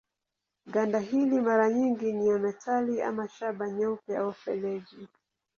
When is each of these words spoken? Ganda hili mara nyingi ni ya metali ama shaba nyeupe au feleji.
Ganda 0.65 0.99
hili 0.99 1.41
mara 1.41 1.69
nyingi 1.69 2.13
ni 2.13 2.27
ya 2.27 2.39
metali 2.39 3.01
ama 3.01 3.27
shaba 3.27 3.69
nyeupe 3.69 4.17
au 4.17 4.33
feleji. 4.33 5.07